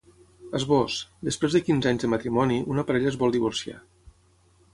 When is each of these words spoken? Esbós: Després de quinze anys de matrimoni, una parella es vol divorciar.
Esbós: 0.59 0.95
Després 1.27 1.57
de 1.57 1.61
quinze 1.67 1.91
anys 1.91 2.05
de 2.07 2.09
matrimoni, 2.15 2.59
una 2.77 2.87
parella 2.89 3.13
es 3.13 3.19
vol 3.25 3.37
divorciar. 3.37 3.79